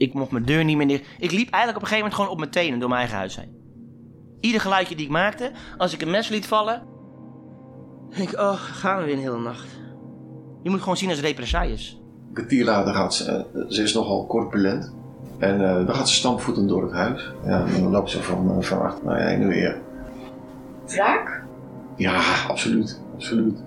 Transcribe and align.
Ik 0.00 0.14
mocht 0.14 0.30
mijn 0.30 0.44
deur 0.44 0.64
niet 0.64 0.76
meer 0.76 0.88
dicht. 0.88 1.04
Ik 1.18 1.30
liep 1.30 1.50
eigenlijk 1.50 1.76
op 1.76 1.82
een 1.82 1.88
gegeven 1.88 1.98
moment 1.98 2.14
gewoon 2.14 2.30
op 2.30 2.38
mijn 2.38 2.50
tenen 2.50 2.78
door 2.78 2.88
mijn 2.88 3.00
eigen 3.00 3.18
huis 3.18 3.36
heen. 3.36 3.58
Ieder 4.40 4.60
geluidje 4.60 4.94
die 4.96 5.04
ik 5.04 5.10
maakte, 5.10 5.50
als 5.78 5.92
ik 5.92 6.02
een 6.02 6.10
mes 6.10 6.28
liet 6.28 6.46
vallen. 6.46 6.82
denk 8.16 8.30
ik, 8.30 8.38
oh, 8.38 8.52
gaan 8.52 8.98
we 8.98 9.04
weer 9.04 9.14
een 9.14 9.20
hele 9.20 9.38
nacht. 9.40 9.66
Je 10.62 10.70
moet 10.70 10.80
gewoon 10.80 10.96
zien 10.96 11.10
als 11.10 11.20
represailles. 11.20 12.00
Een 12.28 12.34
kwartier 12.34 12.64
later 12.64 12.94
gaat 12.94 13.14
ze, 13.14 13.30
eh, 13.54 13.60
ze 13.68 13.82
is 13.82 13.94
nogal 13.94 14.26
corpulent. 14.26 14.94
En 15.38 15.68
eh, 15.68 15.86
dan 15.86 15.94
gaat 15.94 16.08
ze 16.08 16.14
stampvoetend 16.14 16.68
door 16.68 16.82
het 16.82 16.92
huis. 16.92 17.32
Ja, 17.44 17.64
en 17.66 17.82
dan 17.82 17.90
loopt 17.90 18.10
ze 18.10 18.22
van, 18.22 18.50
eh, 18.50 18.62
van 18.62 18.80
achter 18.82 19.04
naar 19.04 19.26
heen 19.28 19.42
en 19.42 19.48
weer. 19.48 19.80
Wraak? 20.86 21.42
Ja, 21.96 22.20
absoluut. 22.48 23.00
Absoluut. 23.14 23.58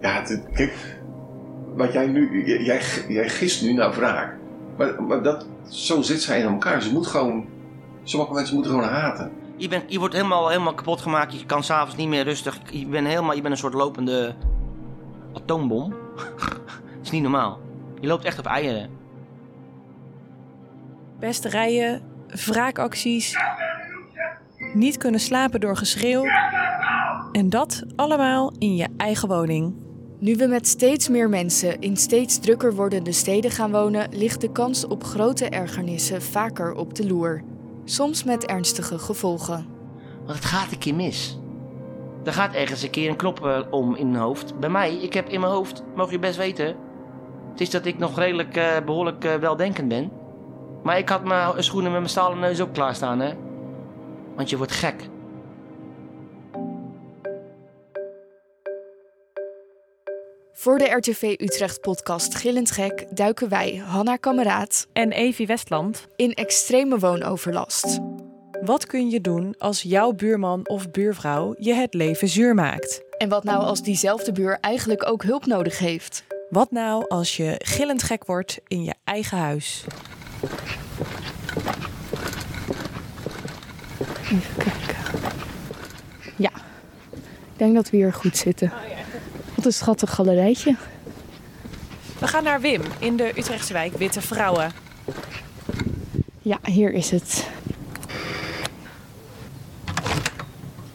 Ja, 0.00 0.20
het- 0.20 0.42
kijk, 0.52 0.98
wat 1.74 1.92
jij 1.92 2.06
nu, 2.06 2.44
j- 2.46 2.64
jij, 2.64 2.80
jij 3.08 3.28
gist 3.28 3.62
nu 3.62 3.72
naar 3.72 3.94
wraak. 3.94 4.36
Maar, 4.76 5.02
maar 5.02 5.22
dat, 5.22 5.46
zo 5.68 6.02
zit 6.02 6.22
zij 6.22 6.40
in 6.40 6.46
elkaar. 6.46 6.82
Ze 6.82 6.92
moet 6.92 7.06
gewoon, 7.06 7.46
sommige 8.02 8.32
mensen 8.32 8.54
moeten 8.54 8.72
gewoon 8.72 8.88
haten. 8.88 9.32
Je, 9.56 9.68
bent, 9.68 9.92
je 9.92 9.98
wordt 9.98 10.14
helemaal, 10.14 10.48
helemaal 10.48 10.74
kapot 10.74 11.00
gemaakt. 11.00 11.38
Je 11.38 11.46
kan 11.46 11.64
s'avonds 11.64 11.96
niet 11.96 12.08
meer 12.08 12.24
rustig. 12.24 12.58
Je 12.70 12.86
bent, 12.86 13.06
helemaal, 13.06 13.34
je 13.34 13.40
bent 13.40 13.52
een 13.52 13.60
soort 13.60 13.74
lopende 13.74 14.34
atoombom. 15.34 15.94
Dat 16.16 17.02
is 17.02 17.10
niet 17.10 17.22
normaal. 17.22 17.60
Je 18.00 18.06
loopt 18.06 18.24
echt 18.24 18.38
op 18.38 18.46
eieren. 18.46 18.90
Pesterijen, 21.18 22.02
wraakacties, 22.28 23.36
niet 24.74 24.96
kunnen 24.96 25.20
slapen 25.20 25.60
door 25.60 25.76
geschreeuw. 25.76 26.24
En 27.32 27.50
dat 27.50 27.82
allemaal 27.96 28.52
in 28.58 28.76
je 28.76 28.88
eigen 28.96 29.28
woning. 29.28 29.85
Nu 30.18 30.36
we 30.36 30.46
met 30.46 30.66
steeds 30.66 31.08
meer 31.08 31.28
mensen 31.28 31.80
in 31.80 31.96
steeds 31.96 32.38
drukker 32.38 32.74
wordende 32.74 33.12
steden 33.12 33.50
gaan 33.50 33.70
wonen, 33.70 34.08
ligt 34.10 34.40
de 34.40 34.52
kans 34.52 34.86
op 34.86 35.04
grote 35.04 35.48
ergernissen 35.48 36.22
vaker 36.22 36.74
op 36.74 36.94
de 36.94 37.06
loer. 37.06 37.42
Soms 37.84 38.24
met 38.24 38.46
ernstige 38.46 38.98
gevolgen. 38.98 39.66
Want 40.24 40.38
het 40.38 40.44
gaat 40.44 40.72
een 40.72 40.78
keer 40.78 40.94
mis. 40.94 41.38
Er 42.24 42.32
gaat 42.32 42.54
ergens 42.54 42.82
een 42.82 42.90
keer 42.90 43.10
een 43.10 43.16
knop 43.16 43.46
eh, 43.46 43.60
om 43.70 43.94
in 43.94 44.10
mijn 44.10 44.22
hoofd. 44.22 44.58
Bij 44.58 44.68
mij, 44.68 44.94
ik 44.94 45.12
heb 45.12 45.28
in 45.28 45.40
mijn 45.40 45.52
hoofd, 45.52 45.82
mogen 45.96 46.12
je 46.12 46.18
best 46.18 46.36
weten. 46.36 46.66
Het 47.50 47.60
is 47.60 47.70
dat 47.70 47.86
ik 47.86 47.98
nog 47.98 48.18
redelijk 48.18 48.56
eh, 48.56 48.76
behoorlijk 48.84 49.24
eh, 49.24 49.34
weldenkend 49.34 49.88
ben. 49.88 50.10
Maar 50.82 50.98
ik 50.98 51.08
had 51.08 51.24
mijn 51.24 51.62
schoenen 51.62 51.90
met 51.90 52.00
mijn 52.00 52.12
stalen 52.12 52.38
neus 52.38 52.60
ook 52.60 52.72
klaarstaan, 52.72 53.20
hè. 53.20 53.32
Want 54.36 54.50
je 54.50 54.56
wordt 54.56 54.72
gek. 54.72 55.08
Voor 60.66 60.78
de 60.78 60.90
RTV 60.90 61.34
Utrecht 61.38 61.80
podcast 61.80 62.34
Gillend 62.34 62.70
Gek 62.70 63.06
duiken 63.10 63.48
wij, 63.48 63.76
Hanna 63.76 64.16
Kameraad, 64.16 64.86
En 64.92 65.12
Evie 65.12 65.46
Westland, 65.46 66.06
in 66.16 66.34
extreme 66.34 66.98
woonoverlast. 66.98 67.98
wat 68.62 68.86
kun 68.86 69.10
je 69.10 69.20
doen 69.20 69.54
als 69.58 69.82
jouw 69.82 70.12
buurman 70.12 70.68
of 70.68 70.90
buurvrouw 70.90 71.54
je 71.58 71.74
het 71.74 71.94
leven 71.94 72.28
zuur 72.28 72.54
maakt? 72.54 73.02
En 73.18 73.28
wat 73.28 73.44
nou 73.44 73.62
als 73.62 73.82
diezelfde 73.82 74.32
buur 74.32 74.58
eigenlijk 74.60 75.08
ook 75.08 75.22
hulp 75.22 75.46
nodig 75.46 75.78
heeft? 75.78 76.24
Wat 76.50 76.70
nou 76.70 77.08
als 77.08 77.36
je 77.36 77.54
gillend 77.58 78.02
gek 78.02 78.24
wordt 78.24 78.60
in 78.66 78.84
je 78.84 78.94
eigen 79.04 79.38
huis? 79.38 79.84
Even 84.22 84.56
kijken. 84.56 84.96
Ja, 86.36 86.50
ik 87.52 87.58
denk 87.58 87.74
dat 87.74 87.90
we 87.90 87.96
hier 87.96 88.12
goed 88.12 88.36
zitten. 88.36 88.72
Wat 89.56 89.64
een 89.64 89.72
schattig 89.72 90.14
galerijtje. 90.14 90.76
We 92.18 92.26
gaan 92.26 92.44
naar 92.44 92.60
Wim 92.60 92.82
in 92.98 93.16
de 93.16 93.38
Utrechtse 93.38 93.72
wijk 93.72 93.96
Witte 93.96 94.20
Vrouwen. 94.20 94.72
Ja, 96.42 96.58
hier 96.62 96.92
is 96.92 97.10
het. 97.10 97.48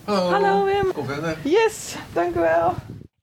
Hallo 0.03 0.63
Wim. 0.63 0.91
Kom 0.93 1.05
verder. 1.05 1.37
Yes, 1.43 1.95
dank 2.13 2.35
u 2.35 2.39
wel. 2.39 2.73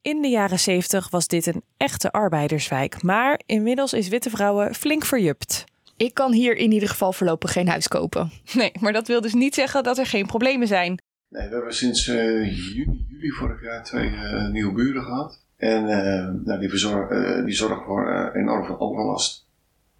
In 0.02 0.22
de 0.22 0.28
jaren 0.28 0.58
70 0.58 1.10
was 1.10 1.26
dit 1.26 1.46
een 1.46 1.62
echte 1.76 2.12
arbeiderswijk, 2.12 3.02
maar 3.02 3.40
inmiddels 3.46 3.92
is 3.92 4.08
Witte 4.08 4.30
Vrouwen 4.30 4.74
flink 4.74 5.04
verjupt. 5.04 5.64
Ik 5.96 6.14
kan 6.14 6.32
hier 6.32 6.56
in 6.56 6.72
ieder 6.72 6.88
geval 6.88 7.12
voorlopig 7.12 7.52
geen 7.52 7.68
huis 7.68 7.88
kopen. 7.88 8.32
Nee, 8.52 8.72
maar 8.80 8.92
dat 8.92 9.06
wil 9.06 9.20
dus 9.20 9.34
niet 9.34 9.54
zeggen 9.54 9.82
dat 9.82 9.98
er 9.98 10.06
geen 10.06 10.26
problemen 10.26 10.66
zijn. 10.66 11.02
Nee, 11.28 11.48
we 11.48 11.54
hebben 11.54 11.74
sinds 11.74 12.08
eh, 12.08 12.74
juni, 12.74 13.06
juli 13.08 13.30
vorig 13.30 13.62
jaar 13.62 13.84
twee 13.84 14.08
eh, 14.10 14.48
nieuwe 14.48 14.72
buren 14.72 15.02
gehad. 15.02 15.44
En 15.56 15.88
eh, 15.88 16.28
nou, 16.44 16.60
die, 16.60 16.68
verzor- 16.68 17.10
eh, 17.10 17.44
die 17.44 17.54
zorgen 17.54 17.84
voor 17.84 18.30
enorm 18.34 18.64
veel 18.64 18.80
overlast. 18.80 19.46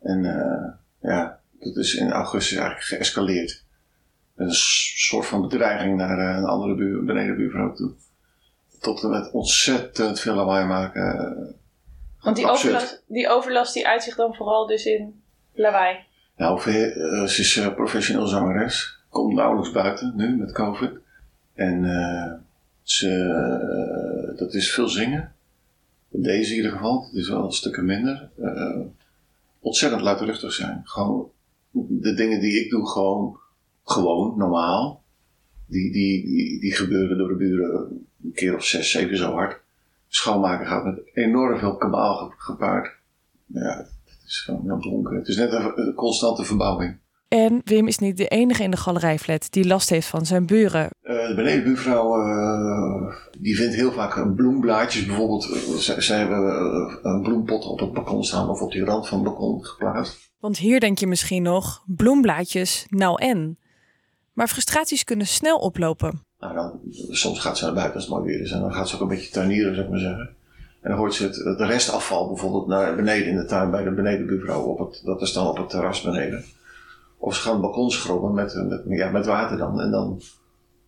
En 0.03 0.23
ja, 1.01 1.41
dat 1.59 1.77
is 1.77 1.95
in 1.95 2.11
augustus 2.11 2.57
eigenlijk 2.59 2.87
geëscaleerd. 2.87 3.65
Een 4.37 4.53
soort 4.53 5.27
van 5.27 5.41
bedreiging 5.41 5.97
naar 5.97 6.37
een 6.37 6.45
andere 6.45 6.75
buur, 6.75 7.05
benedenbuurvrouw 7.05 7.73
toe. 7.73 7.93
Tot 8.81 9.03
en 9.03 9.11
met 9.11 9.31
ontzettend 9.33 10.21
veel 10.21 10.35
lawaai 10.35 10.67
maken. 10.67 11.37
Want 12.21 12.37
die 12.37 12.47
Absurd. 12.47 12.75
overlast, 12.75 13.03
die 13.07 13.29
overlast 13.29 13.75
die 13.75 13.87
uitzicht 13.89 14.17
dan 14.17 14.35
vooral 14.35 14.67
dus 14.67 14.85
in 14.85 15.23
lawaai. 15.53 15.97
Nou, 16.37 16.61
ze 17.29 17.41
is 17.41 17.61
professioneel 17.75 18.27
zangeres. 18.27 18.99
Komt 19.09 19.35
nauwelijks 19.35 19.71
buiten 19.73 20.13
nu 20.17 20.37
met 20.37 20.53
COVID. 20.53 20.91
En 21.59 21.85
eh, 21.85 22.33
ze, 22.83 23.11
eh, 23.11 24.39
dat 24.39 24.55
is 24.55 24.73
veel 24.73 24.89
zingen. 24.89 25.33
Deze 26.09 26.51
in 26.51 26.57
ieder 26.57 26.71
geval. 26.73 27.05
Het 27.05 27.15
is 27.15 27.29
wel 27.29 27.45
een 27.45 27.53
stukje 27.53 27.83
minder. 27.83 28.31
Eh, 28.43 28.81
ontzettend 29.61 30.03
luidruchtig 30.03 30.53
zijn. 30.53 30.81
Gewoon 30.85 31.31
de 31.89 32.15
dingen 32.15 32.41
die 32.41 32.65
ik 32.65 32.71
doe, 32.71 32.89
gewoon, 32.89 33.39
gewoon 33.85 34.39
normaal. 34.39 35.03
Die, 35.67 35.93
die, 35.93 36.61
die, 36.61 36.73
gebeuren 36.73 37.19
door 37.19 37.29
de 37.29 37.35
buren 37.35 38.07
een 38.25 38.33
keer 38.33 38.55
of 38.55 38.65
zes, 38.65 38.91
zeven 38.91 39.17
zo 39.17 39.33
hard. 39.33 39.61
Schoonmaken 40.09 40.67
gaat 40.67 40.85
met 40.85 41.01
enorm 41.15 41.59
veel 41.59 41.77
kabaal 41.77 42.17
ge- 42.17 42.35
gepaard. 42.37 42.97
Ja, 43.47 43.77
het 44.05 44.23
is 44.27 44.41
gewoon 44.41 44.63
heel 44.65 44.81
donker. 44.81 45.15
Het 45.17 45.29
is 45.29 45.37
net 45.37 45.53
een 45.53 45.95
constante 45.95 46.45
verbouwing. 46.45 46.97
En 47.29 47.61
Wim 47.65 47.87
is 47.87 47.99
niet 47.99 48.17
de 48.17 48.29
enige 48.29 48.63
in 48.63 48.71
de 48.71 48.77
galerijflat 48.77 49.47
die 49.51 49.67
last 49.67 49.91
heeft 49.91 50.07
van 50.07 50.27
zijn 50.27 50.47
buren. 50.47 50.89
Eh, 51.03 51.29
de 51.29 51.35
benedenbuurvrouw 51.35 52.23
eh, 52.23 53.17
die 53.39 53.57
vindt 53.57 53.75
heel 53.75 53.93
vaak 53.93 54.17
eh, 54.17 54.35
bloemblaadjes. 54.35 55.07
Bijvoorbeeld, 55.07 55.45
eh, 55.45 55.75
ze, 55.75 56.03
ze 56.03 56.13
hebben 56.13 56.39
eh, 56.39 56.99
een 57.03 57.23
bloempot 57.23 57.65
op 57.65 57.81
het 57.81 57.93
balkon 57.93 58.25
staan 58.25 58.49
of 58.49 58.61
op 58.61 58.73
die 58.73 58.85
rand 58.85 59.09
van 59.09 59.19
het 59.19 59.27
balkon 59.27 59.65
geplaatst. 59.65 60.33
Want 60.41 60.59
hier 60.59 60.81
denk 60.81 60.99
je 60.99 61.07
misschien 61.07 61.43
nog, 61.43 61.83
bloemblaadjes, 61.87 62.87
nou 62.89 63.23
en. 63.23 63.59
Maar 64.33 64.49
frustraties 64.49 65.05
kunnen 65.05 65.27
snel 65.27 65.59
oplopen. 65.59 66.23
Nou, 66.39 66.55
dan, 66.55 66.81
soms 67.11 67.39
gaat 67.39 67.59
ze 67.59 67.65
naar 67.65 67.75
buiten 67.75 67.95
als 67.95 68.05
het 68.05 68.13
mooi 68.13 68.25
weer 68.25 68.41
is 68.41 68.51
en 68.51 68.61
dan 68.61 68.73
gaat 68.73 68.89
ze 68.89 68.95
ook 68.95 69.01
een 69.01 69.09
beetje 69.09 69.31
tuinieren, 69.31 69.75
zou 69.75 69.85
ik 69.85 69.93
maar 69.93 70.01
zeggen. 70.01 70.37
En 70.81 70.91
dan 70.91 70.99
hoort 70.99 71.15
ze 71.15 71.25
het, 71.25 71.37
het 71.37 71.61
restafval 71.61 72.29
bijvoorbeeld 72.29 72.67
naar 72.67 72.97
beneden 72.97 73.29
in 73.29 73.37
de 73.37 73.45
tuin 73.45 73.71
bij 73.71 73.85
de 73.85 73.91
benedenbuurvrouw. 73.91 74.63
Op 74.63 74.79
het, 74.79 75.03
dat 75.05 75.23
is 75.23 75.33
dan 75.33 75.47
op 75.47 75.57
het 75.57 75.69
terras 75.69 76.01
beneden. 76.01 76.45
Of 77.19 77.35
ze 77.35 77.41
gaan 77.41 77.53
het 77.53 77.61
balkon 77.61 77.91
schrobben 77.91 78.35
met, 78.35 78.55
met, 78.69 78.83
ja, 78.89 79.11
met 79.11 79.27
water 79.27 79.57
dan. 79.57 79.81
En 79.81 79.91
dan 79.91 80.21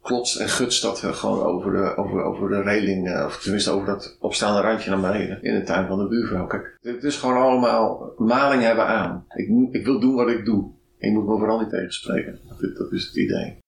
klotst 0.03 0.41
en 0.41 0.49
gutst 0.49 0.83
dat 0.83 1.03
eh, 1.03 1.13
gewoon 1.13 1.43
over 1.43 1.73
de, 1.73 1.97
over, 1.97 2.23
over 2.23 2.49
de 2.49 2.63
reling, 2.63 3.09
eh, 3.09 3.25
of 3.27 3.43
tenminste 3.43 3.71
over 3.71 3.87
dat 3.87 4.17
opstaande 4.21 4.61
randje 4.61 4.91
naar 4.91 5.01
beneden 5.01 5.43
in 5.43 5.55
de 5.55 5.63
tuin 5.63 5.87
van 5.87 5.99
de 5.99 6.09
buurvrouw. 6.09 6.47
Kijk, 6.47 6.79
het 6.81 7.05
is 7.05 7.17
gewoon 7.17 7.37
allemaal 7.37 8.13
maling 8.17 8.63
hebben 8.63 8.87
aan. 8.87 9.25
Ik, 9.29 9.69
ik 9.71 9.85
wil 9.85 10.01
doen 10.01 10.15
wat 10.15 10.29
ik 10.29 10.45
doe. 10.45 10.71
En 10.99 11.09
je 11.09 11.15
moet 11.15 11.27
me 11.27 11.39
vooral 11.39 11.61
niet 11.61 11.71
tegenspreken. 11.71 12.39
Dat, 12.49 12.77
dat 12.77 12.93
is 12.93 13.07
het 13.07 13.17
idee. 13.17 13.59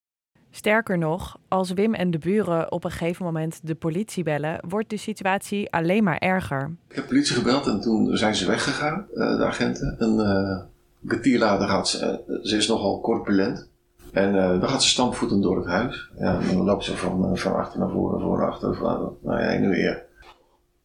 Sterker 0.55 0.99
nog, 0.99 1.39
als 1.49 1.73
Wim 1.73 1.95
en 1.95 2.11
de 2.11 2.19
buren 2.19 2.73
op 2.73 2.85
een 2.85 2.91
gegeven 2.91 3.25
moment 3.25 3.61
de 3.63 3.75
politie 3.75 4.23
bellen, 4.23 4.61
wordt 4.69 4.91
de 4.91 4.97
situatie 4.97 5.71
alleen 5.71 6.05
maar 6.05 6.19
erger. 6.19 6.71
Ik 6.89 6.97
heb 6.97 7.07
politie 7.07 7.37
gebeld 7.37 7.67
en 7.67 7.81
toen 7.81 8.17
zijn 8.17 8.35
ze 8.35 8.47
weggegaan, 8.47 9.07
eh, 9.15 9.37
de 9.37 9.45
agenten. 9.45 9.97
En 9.99 10.21
eh, 10.21 10.63
kwartier 11.07 11.39
later 11.39 11.69
gaat 11.69 11.89
ze, 11.89 12.07
eh, 12.07 12.35
ze 12.43 12.57
is 12.57 12.67
nogal 12.69 13.01
corpulent. 13.01 13.71
En 14.13 14.35
eh, 14.37 14.61
dan 14.61 14.69
gaat 14.69 14.83
ze 14.83 14.89
stampvoetend 14.89 15.43
door 15.43 15.57
het 15.57 15.67
huis. 15.67 16.11
Ja, 16.19 16.41
en 16.41 16.47
dan 16.57 16.65
loopt 16.65 16.85
ze 16.85 16.97
van, 16.97 17.25
eh, 17.25 17.41
van 17.41 17.55
achter 17.55 17.79
naar 17.79 17.91
voren, 17.91 18.21
voor 18.21 18.39
naar 18.39 18.47
achter, 18.51 18.75
van, 18.75 19.17
nou 19.23 19.41
ja, 19.41 19.47
en 19.49 19.69
weer. 19.69 20.05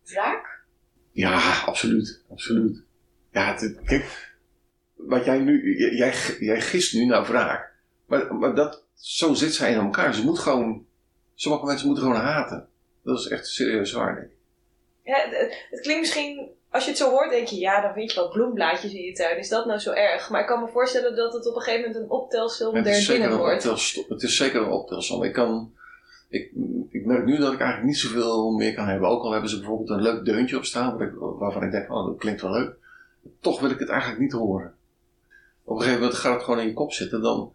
Wraak? 0.04 0.66
Ja, 1.12 1.62
absoluut, 1.66 2.24
absoluut. 2.32 2.84
Ja, 3.32 3.54
het- 3.56 3.80
kijk, 3.86 4.36
wat 4.96 5.26
jij 5.26 5.40
nu, 5.40 5.78
jij, 5.98 6.14
jij 6.40 6.62
gist 6.62 6.94
nu 6.94 7.06
naar 7.06 7.26
wraak. 7.26 7.72
Maar, 8.06 8.36
maar 8.36 8.56
dat, 8.56 8.84
zo 8.94 9.34
zit 9.34 9.54
zij 9.54 9.72
in 9.72 9.78
elkaar. 9.80 10.14
Ze 10.14 10.24
moet 10.24 10.40
gewoon, 10.40 10.86
sommige 11.36 11.66
mensen 11.66 11.88
moeten 11.88 12.06
gewoon 12.06 12.20
haten. 12.22 12.68
Dat 13.04 13.20
is 13.20 13.28
echt 13.28 13.48
serieus 13.48 13.92
waar, 13.92 14.16
denk 14.16 14.28
ik. 14.28 14.36
Ja, 15.04 15.30
het, 15.30 15.66
het 15.70 15.80
klinkt 15.82 16.02
misschien, 16.02 16.50
als 16.72 16.84
je 16.84 16.90
het 16.90 17.00
zo 17.00 17.10
hoort, 17.10 17.30
denk 17.30 17.48
je, 17.48 17.60
ja, 17.60 17.82
dan 17.82 17.94
vind 17.94 18.12
je 18.12 18.20
wel 18.20 18.30
bloemblaadjes 18.30 18.94
in 18.94 19.02
je 19.02 19.14
tuin. 19.14 19.38
Is 19.38 19.50
dat 19.50 19.66
nou 19.66 19.80
zo 19.80 19.92
erg? 19.92 20.30
Maar 20.30 20.42
ik 20.42 20.48
kan 20.48 20.62
me 20.64 20.68
voorstellen 20.68 21.16
dat 21.16 21.34
het 21.34 21.48
op 21.48 21.56
een 21.56 21.62
gegeven 21.62 21.88
moment 21.88 22.04
een 22.04 22.10
optelsom 22.12 22.74
der 22.84 22.94
dingen 23.14 23.30
wordt. 23.38 23.64
het 24.10 24.24
is 24.24 24.38
zeker 24.38 24.62
een 24.62 24.70
optelsom. 24.72 25.24
Ik, 25.24 25.34
kan, 25.34 25.72
ik, 26.30 26.52
ik 26.90 27.06
merk 27.06 27.26
nu 27.26 27.38
dat 27.38 27.54
ik 27.54 27.60
eigenlijk 27.60 27.90
niet 27.90 27.98
zoveel 28.00 28.52
meer 28.52 28.74
kan 28.74 28.88
hebben. 28.88 29.10
Ook 29.10 29.24
al 29.24 29.32
hebben 29.32 29.50
ze 29.50 29.58
bijvoorbeeld 29.58 29.90
een 29.90 30.02
leuk 30.02 30.26
deuntje 30.26 30.58
op 30.58 30.66
staan, 30.66 31.02
ik- 31.02 31.12
waarvan 31.16 31.64
ik 31.64 31.72
denk, 31.72 31.92
oh, 31.92 32.06
dat 32.06 32.18
klinkt 32.18 32.42
wel 32.42 32.52
leuk. 32.52 32.76
Toch 33.42 33.60
wil 33.60 33.70
ik 33.70 33.80
het 33.80 33.90
eigenlijk 33.90 34.22
niet 34.22 34.32
horen. 34.32 34.76
Op 35.64 35.76
een 35.76 35.82
gegeven 35.82 36.02
moment 36.02 36.20
gaat 36.20 36.34
het 36.34 36.44
gewoon 36.44 36.60
in 36.60 36.68
je 36.68 36.74
kop 36.74 36.92
zitten. 36.94 37.22
Dan, 37.22 37.54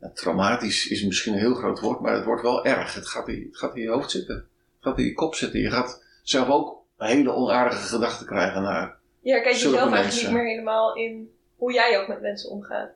ja, 0.00 0.10
traumatisch 0.14 0.88
is 0.88 1.04
misschien 1.04 1.32
een 1.32 1.38
heel 1.38 1.54
groot 1.54 1.80
woord, 1.80 2.00
maar 2.00 2.14
het 2.14 2.24
wordt 2.24 2.42
wel 2.42 2.64
erg. 2.64 2.94
Het 2.94 3.06
gaat, 3.08 3.28
in, 3.28 3.46
het 3.50 3.56
gaat 3.58 3.76
in 3.76 3.82
je 3.82 3.88
hoofd 3.88 4.10
zitten. 4.10 4.34
Het 4.36 4.44
gaat 4.80 4.98
in 4.98 5.04
je 5.04 5.12
kop 5.14 5.34
zitten. 5.34 5.60
Je 5.60 5.70
gaat 5.70 6.04
zelf 6.22 6.48
ook 6.48 6.77
hele 7.06 7.32
onaardige 7.32 7.86
gedachten 7.86 8.26
krijgen 8.26 8.62
naar 8.62 8.96
Je 9.20 9.32
herkent 9.32 9.56
Zulke 9.56 9.76
jezelf 9.76 9.94
eigenlijk 9.94 10.26
niet 10.26 10.36
meer 10.36 10.48
helemaal 10.48 10.94
in 10.96 11.30
hoe 11.56 11.72
jij 11.72 12.00
ook 12.00 12.08
met 12.08 12.20
mensen 12.20 12.50
omgaat. 12.50 12.90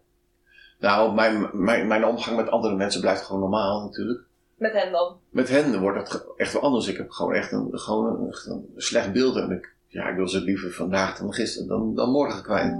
Nou, 0.79 1.15
mijn, 1.15 1.49
mijn, 1.53 1.87
mijn 1.87 2.05
omgang 2.05 2.37
met 2.37 2.51
andere 2.51 2.75
mensen 2.77 3.01
blijft 3.01 3.23
gewoon 3.23 3.41
normaal 3.41 3.83
natuurlijk. 3.83 4.21
Met 4.55 4.73
hen 4.73 4.93
dan. 4.93 5.17
Met 5.31 5.49
hen 5.49 5.81
wordt 5.81 6.11
het 6.11 6.25
echt 6.37 6.53
wel 6.53 6.63
anders. 6.63 6.89
Ik 6.89 6.97
heb 6.97 7.11
gewoon 7.11 7.35
echt 7.35 7.53
een, 7.53 7.69
gewoon 7.73 8.21
een, 8.21 8.29
echt 8.29 8.47
een 8.47 8.73
slecht 8.77 9.13
beeld. 9.13 9.37
En 9.37 9.51
ik, 9.51 9.75
ja, 9.87 10.09
ik 10.09 10.17
wil 10.17 10.29
ze 10.29 10.41
liever 10.41 10.73
vandaag 10.73 11.19
dan 11.19 11.33
gisteren 11.33 11.69
dan, 11.69 11.95
dan 11.95 12.11
morgen 12.11 12.43
kwijt. 12.43 12.75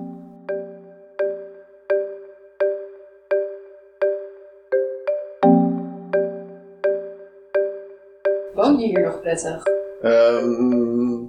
Woon 8.55 8.79
je 8.79 8.87
hier 8.87 9.03
nog 9.03 9.21
prettig? 9.21 9.63
Ehm, 10.03 11.21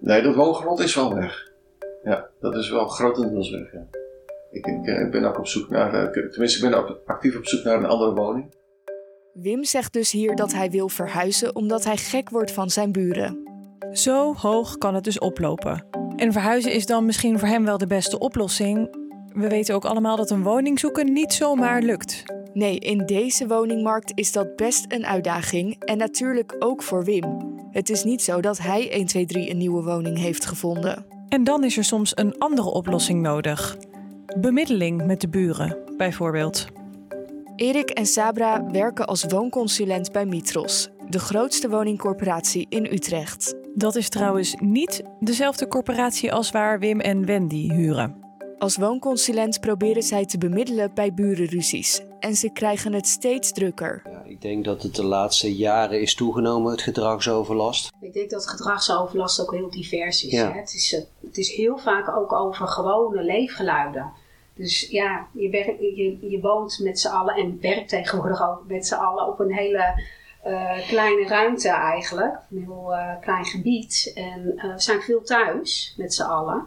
nee, 0.00 0.22
de 0.22 0.32
woongrond 0.34 0.80
is 0.80 0.94
wel 0.94 1.14
weg. 1.14 1.52
Ja, 2.02 2.28
dat 2.40 2.54
is 2.54 2.70
wel 2.70 2.86
grotendeels 2.86 3.50
weg. 3.50 3.72
Ja. 3.72 3.86
Ik, 4.50 4.66
ik, 4.66 4.86
eh, 4.86 5.00
ik 5.00 5.10
ben 5.10 5.24
ook 5.24 5.38
op 5.38 5.46
zoek 5.46 5.70
naar, 5.70 5.94
eh, 5.94 6.28
tenminste, 6.30 6.64
ik 6.64 6.70
ben 6.70 6.78
ook 6.78 7.00
actief 7.06 7.36
op 7.36 7.46
zoek 7.46 7.64
naar 7.64 7.76
een 7.76 7.86
andere 7.86 8.14
woning. 8.14 8.54
Wim 9.32 9.64
zegt 9.64 9.92
dus 9.92 10.12
hier 10.12 10.36
dat 10.36 10.52
hij 10.52 10.70
wil 10.70 10.88
verhuizen 10.88 11.56
omdat 11.56 11.84
hij 11.84 11.96
gek 11.96 12.30
wordt 12.30 12.52
van 12.52 12.70
zijn 12.70 12.92
buren. 12.92 13.42
Zo 13.92 14.34
hoog 14.34 14.78
kan 14.78 14.94
het 14.94 15.04
dus 15.04 15.18
oplopen. 15.18 15.86
En 16.16 16.32
verhuizen 16.32 16.72
is 16.72 16.86
dan 16.86 17.04
misschien 17.04 17.38
voor 17.38 17.48
hem 17.48 17.64
wel 17.64 17.78
de 17.78 17.86
beste 17.86 18.18
oplossing. 18.18 18.96
We 19.32 19.48
weten 19.48 19.74
ook 19.74 19.84
allemaal 19.84 20.16
dat 20.16 20.30
een 20.30 20.42
woning 20.42 20.78
zoeken 20.78 21.12
niet 21.12 21.32
zomaar 21.32 21.82
lukt. 21.82 22.22
Nee, 22.54 22.78
in 22.78 23.06
deze 23.06 23.46
woningmarkt 23.46 24.12
is 24.14 24.32
dat 24.32 24.56
best 24.56 24.84
een 24.88 25.06
uitdaging 25.06 25.76
en 25.78 25.98
natuurlijk 25.98 26.56
ook 26.58 26.82
voor 26.82 27.04
Wim. 27.04 27.52
Het 27.70 27.90
is 27.90 28.04
niet 28.04 28.22
zo 28.22 28.40
dat 28.40 28.58
hij 28.58 28.90
1, 28.90 29.06
2, 29.06 29.26
3 29.26 29.50
een 29.50 29.56
nieuwe 29.56 29.82
woning 29.82 30.18
heeft 30.18 30.46
gevonden. 30.46 31.06
En 31.28 31.44
dan 31.44 31.64
is 31.64 31.76
er 31.76 31.84
soms 31.84 32.12
een 32.14 32.38
andere 32.38 32.70
oplossing 32.70 33.22
nodig. 33.22 33.76
Bemiddeling 34.38 35.06
met 35.06 35.20
de 35.20 35.28
buren, 35.28 35.76
bijvoorbeeld. 35.96 36.66
Erik 37.56 37.90
en 37.90 38.06
Sabra 38.06 38.70
werken 38.70 39.06
als 39.06 39.24
woonconsulent 39.24 40.12
bij 40.12 40.26
Mitros, 40.26 40.90
de 41.08 41.18
grootste 41.18 41.68
woningcorporatie 41.68 42.66
in 42.68 42.84
Utrecht. 42.84 43.54
Dat 43.74 43.96
is 43.96 44.08
trouwens 44.08 44.54
niet 44.58 45.02
dezelfde 45.20 45.68
corporatie 45.68 46.32
als 46.32 46.50
waar 46.50 46.78
Wim 46.78 47.00
en 47.00 47.26
Wendy 47.26 47.72
huren. 47.72 48.23
Als 48.58 48.76
woonconsulent 48.76 49.60
proberen 49.60 50.02
zij 50.02 50.26
te 50.26 50.38
bemiddelen 50.38 50.94
bij 50.94 51.14
burenruzies 51.14 52.02
en 52.20 52.34
ze 52.34 52.50
krijgen 52.52 52.92
het 52.92 53.06
steeds 53.06 53.52
drukker. 53.52 54.02
Ja, 54.04 54.22
ik 54.24 54.40
denk 54.40 54.64
dat 54.64 54.82
het 54.82 54.94
de 54.94 55.04
laatste 55.04 55.56
jaren 55.56 56.00
is 56.00 56.14
toegenomen, 56.14 56.70
het 56.70 56.82
gedragsoverlast. 56.82 57.92
Ik 58.00 58.12
denk 58.12 58.30
dat 58.30 58.48
gedragsoverlast 58.48 59.40
ook 59.40 59.52
heel 59.52 59.70
divers 59.70 60.24
is. 60.24 60.32
Ja. 60.32 60.52
Hè? 60.52 60.58
Het, 60.58 60.74
is 60.74 60.92
eh, 60.94 61.00
het 61.26 61.38
is 61.38 61.54
heel 61.54 61.78
vaak 61.78 62.16
ook 62.16 62.32
over 62.32 62.68
gewone 62.68 63.22
leefgeluiden. 63.22 64.12
Dus 64.54 64.88
ja, 64.90 65.26
je, 65.32 65.50
werkt, 65.50 65.80
je, 65.80 66.18
je 66.28 66.40
woont 66.40 66.78
met 66.82 67.00
z'n 67.00 67.08
allen 67.08 67.34
en 67.34 67.58
werkt 67.60 67.88
tegenwoordig 67.88 68.48
ook 68.48 68.62
met 68.66 68.86
z'n 68.86 68.94
allen 68.94 69.26
op 69.26 69.40
een 69.40 69.52
hele 69.52 70.02
eh, 70.44 70.88
kleine 70.88 71.26
ruimte 71.26 71.68
eigenlijk. 71.68 72.34
Een 72.50 72.58
heel 72.58 72.94
eh, 72.94 73.20
klein 73.20 73.44
gebied. 73.44 74.12
En 74.14 74.52
eh, 74.56 74.74
we 74.74 74.80
zijn 74.80 75.00
veel 75.00 75.22
thuis 75.22 75.94
met 75.96 76.14
z'n 76.14 76.22
allen. 76.22 76.66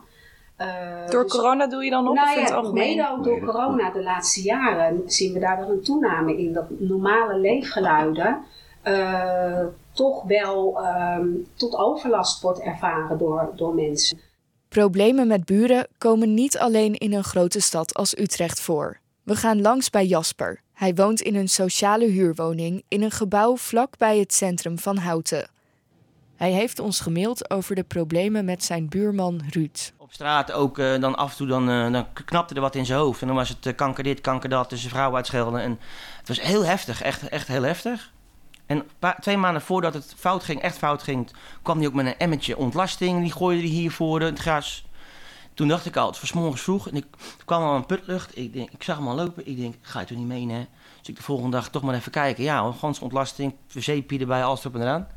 Eh, 0.57 0.68
Door 1.09 1.24
dus- 1.24 1.31
corona 1.31 1.68
doe 1.68 1.83
je 1.83 1.89
dan 1.89 2.07
op 2.07 2.15
nou 2.15 2.36
of 2.38 2.44
het 2.44 2.51
algemeen? 2.51 2.95
mede 2.95 3.09
ook 3.09 3.24
door 3.24 3.39
corona 3.39 3.92
de 3.92 4.04
laatste 4.04 4.42
jaren 4.42 5.01
zien 5.06 5.33
we 5.33 5.39
daar 5.39 5.57
wel 5.59 5.69
een 5.69 5.83
toename 5.83 6.38
in. 6.38 6.54
Dat 6.54 6.65
normale 6.69 7.39
leefgeluiden 7.39 8.44
eh, 8.81 9.65
toch 9.92 10.24
wel 10.24 10.80
ehm, 10.83 11.27
tot 11.56 11.75
overlast 11.75 12.42
wordt 12.42 12.59
ervaren 12.59 13.18
door, 13.18 13.51
door 13.56 13.74
mensen. 13.74 14.19
Problemen 14.69 15.27
met 15.27 15.45
buren 15.45 15.88
komen 15.98 16.33
niet 16.33 16.57
alleen 16.57 16.94
in 16.94 17.13
een 17.13 17.24
grote 17.24 17.60
stad 17.62 17.94
als 17.94 18.18
Utrecht 18.18 18.62
voor. 18.62 19.00
We 19.24 19.36
gaan 19.36 19.62
langs 19.62 19.89
bij 19.89 20.06
Jasper. 20.06 20.62
Hij 20.74 20.95
woont 20.95 21.21
in 21.21 21.36
een 21.36 21.50
sociale 21.50 22.06
huurwoning 22.06 22.83
in 22.88 23.01
een 23.01 23.12
gebouw 23.12 23.57
vlak 23.57 23.98
bij 23.98 24.19
het 24.19 24.33
centrum 24.33 24.80
van 24.80 24.98
Houten. 24.98 25.50
Hij 26.38 26.51
heeft 26.51 26.80
ons 26.80 27.00
gemaild 27.00 27.50
over 27.50 27.75
de 27.75 27.84
problemen 27.84 28.45
met 28.45 28.63
zijn 28.63 28.89
buurman 28.89 29.42
Ruud. 29.50 29.94
Op 29.98 30.13
straat 30.13 30.51
ook 30.51 30.80
eh, 30.80 31.00
dan 31.00 31.16
af 31.16 31.31
en 31.31 31.38
toe 31.38 31.48
dan, 31.48 31.69
eh, 31.69 31.92
dan 31.92 32.06
knapte 32.13 32.56
er 32.56 32.62
wat 32.62 32.75
in 32.75 32.86
zijn 32.86 33.00
hoofd. 33.00 33.22
En 33.22 33.28
dan 33.28 33.36
was 33.36 33.50
het 33.50 33.66
eh, 33.66 33.75
kanker 33.75 34.04
dit, 34.04 34.22
kanker 34.22 34.50
dat, 34.50 34.69
dus 34.69 34.80
zijn 34.80 34.94
vrouw 34.94 35.16
uitschelden. 35.16 35.62
En 35.62 35.80
het 36.18 36.28
was 36.28 36.42
heel 36.42 36.66
heftig, 36.66 37.01
echt, 37.01 37.30
echt 37.30 37.48
heel 37.48 37.63
heftig. 37.63 38.12
En 38.66 38.84
twee 39.19 39.38
maanden 39.38 39.62
voordat 39.62 39.94
het 39.94 40.13
fout 40.18 40.44
ging, 40.44 40.62
echt 40.62 40.78
fout 40.78 41.04
ging, 41.04 41.31
kwam 41.62 41.78
hij 41.78 41.88
ook 41.88 41.94
met 41.94 42.06
een 42.06 42.18
emmertje 42.18 42.57
ontlasting. 42.57 43.22
Die 43.22 43.31
gooide 43.31 43.62
hij 43.62 43.72
hier 43.72 43.92
voor 43.92 44.22
het 44.22 44.39
gras. 44.39 44.86
Toen 45.54 45.68
dacht 45.68 45.86
ik 45.86 45.95
al, 45.95 46.07
het 46.07 46.22
was 46.22 46.34
morgens 46.34 46.62
vroeg 46.62 46.89
en 46.89 46.95
ik 46.95 47.06
kwam 47.45 47.63
al 47.63 47.75
een 47.75 47.86
putlucht. 47.86 48.38
Ik, 48.38 48.54
denk, 48.54 48.72
ik 48.72 48.84
zag 48.84 48.98
hem 48.98 49.07
al 49.07 49.16
lopen. 49.16 49.48
Ik 49.48 49.57
denk, 49.57 49.75
ga 49.81 50.00
je 50.00 50.06
toch 50.06 50.18
niet 50.18 50.28
meen, 50.28 50.50
hè? 50.50 50.66
Dus 51.00 51.10
ik 51.10 51.16
de 51.16 51.24
volgende 51.24 51.51
dag 51.51 51.69
toch 51.69 51.84
maar 51.84 51.95
even 51.95 52.12
kijken. 52.12 52.44
Ja, 52.44 52.62
hoor, 52.62 52.74
gans 52.74 53.00
ontlasting, 53.00 53.54
wc-pie 53.74 54.19
erbij, 54.19 54.44
alles 54.44 54.60
erop 54.60 54.75
en 54.75 54.81
eraan. 54.81 55.07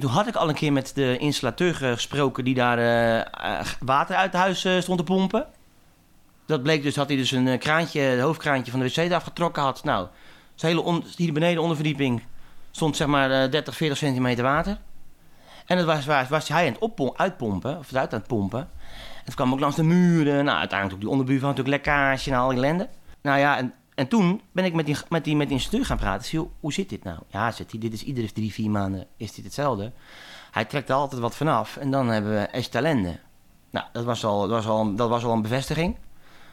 Toen, 0.00 0.10
had 0.10 0.26
ik 0.26 0.34
al 0.34 0.48
een 0.48 0.54
keer 0.54 0.72
met 0.72 0.94
de 0.94 1.18
installateur 1.18 1.74
gesproken 1.74 2.44
die 2.44 2.54
daar 2.54 2.78
eh, 2.78 3.18
eh, 3.20 3.66
water 3.80 4.16
uit 4.16 4.32
het 4.32 4.40
huis 4.40 4.64
eh, 4.64 4.80
stond 4.80 4.98
te 4.98 5.04
pompen. 5.04 5.46
Dat 6.46 6.62
bleek 6.62 6.82
dus 6.82 6.94
dat 6.94 7.08
hij 7.08 7.16
dus 7.16 7.30
een 7.30 7.58
kraantje, 7.58 8.00
het 8.00 8.20
hoofdkraantje 8.20 8.70
van 8.70 8.80
de 8.80 8.86
wc 8.86 8.96
eraf 8.96 9.22
getrokken 9.22 9.62
had. 9.62 9.84
Nou, 9.84 10.06
zijn 10.54 10.76
hele 10.76 11.02
hier 11.16 11.32
beneden 11.32 11.62
onderverdieping 11.62 12.22
stond 12.70 12.96
zeg 12.96 13.06
maar 13.06 13.30
eh, 13.30 13.50
30, 13.50 13.76
40 13.76 13.98
centimeter 13.98 14.44
water. 14.44 14.78
En 15.66 15.76
dat 15.76 15.86
was, 15.86 16.28
was, 16.28 16.48
hij 16.48 16.66
aan 16.66 16.76
het 16.80 17.18
uitpompen, 17.18 17.78
of 17.78 17.86
het 17.86 17.96
uit 17.96 18.12
aan 18.12 18.18
het 18.18 18.28
pompen. 18.28 18.60
En 18.60 19.24
het 19.24 19.34
kwam 19.34 19.52
ook 19.52 19.60
langs 19.60 19.76
de 19.76 19.82
muren. 19.82 20.44
Nou, 20.44 20.58
uiteindelijk 20.58 20.92
ook 20.92 21.00
die 21.00 21.10
onderbuur 21.10 21.40
van 21.40 21.48
natuurlijk 21.48 21.76
lekkage 21.76 22.30
en 22.30 22.36
al 22.36 22.48
die 22.48 22.58
ellende. 22.58 22.88
Nou 23.22 23.38
ja, 23.38 23.56
en, 23.58 23.74
en 24.00 24.08
toen 24.08 24.40
ben 24.52 24.64
ik 24.64 24.74
met 24.74 24.86
die, 24.86 24.96
met 25.08 25.24
die, 25.24 25.36
met 25.36 25.46
die 25.46 25.56
instructeur 25.56 25.86
gaan 25.86 25.96
praten. 25.96 26.26
Zei, 26.26 26.42
"Joh, 26.42 26.50
hoe 26.60 26.72
zit 26.72 26.88
dit 26.88 27.04
nou? 27.04 27.18
Ja, 27.28 27.50
zegt 27.50 27.70
hij, 27.70 27.80
dit 27.80 27.92
is 27.92 28.02
iedere 28.02 28.32
drie, 28.32 28.52
vier 28.52 28.70
maanden 28.70 29.06
is 29.16 29.32
dit 29.32 29.44
hetzelfde. 29.44 29.92
Hij 30.50 30.64
trekt 30.64 30.88
er 30.88 30.94
altijd 30.94 31.20
wat 31.20 31.36
vanaf 31.36 31.76
en 31.76 31.90
dan 31.90 32.08
hebben 32.08 32.32
we 32.32 32.66
ellende. 32.70 33.18
Nou, 33.70 33.86
dat 33.92 34.04
was 34.04 34.24
al, 34.24 34.40
dat 34.40 34.50
was 34.50 34.66
al, 34.66 34.94
dat 34.94 35.08
was 35.08 35.24
al 35.24 35.32
een 35.32 35.42
bevestiging 35.42 35.96